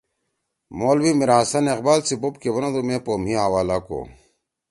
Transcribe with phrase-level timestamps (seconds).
[0.77, 3.99] مولوی میرحسن اقبال سی بوپ کے بنَدُو مے پو مھی حوالہ کو